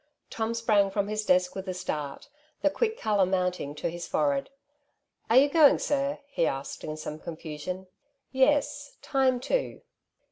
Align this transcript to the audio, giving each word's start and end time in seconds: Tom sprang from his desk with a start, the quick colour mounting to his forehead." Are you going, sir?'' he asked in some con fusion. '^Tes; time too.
Tom 0.31 0.55
sprang 0.55 0.89
from 0.89 1.09
his 1.09 1.23
desk 1.23 1.53
with 1.53 1.67
a 1.69 1.75
start, 1.75 2.27
the 2.63 2.71
quick 2.71 2.97
colour 2.97 3.23
mounting 3.23 3.75
to 3.75 3.87
his 3.87 4.07
forehead." 4.07 4.49
Are 5.29 5.37
you 5.37 5.47
going, 5.47 5.77
sir?'' 5.77 6.17
he 6.27 6.47
asked 6.47 6.83
in 6.83 6.97
some 6.97 7.19
con 7.19 7.35
fusion. 7.37 7.85
'^Tes; 8.33 8.93
time 9.03 9.39
too. 9.39 9.83